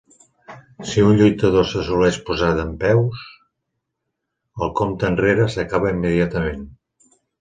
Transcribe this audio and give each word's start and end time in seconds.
Si 0.91 1.03
un 1.07 1.17
lluitador 1.19 1.67
s'assoleix 1.73 2.17
posar 2.29 2.49
dempeus, 2.61 3.21
el 4.65 4.73
compte 4.81 5.11
enrere 5.15 5.49
s'acaba 5.57 5.93
immediatament. 5.99 6.65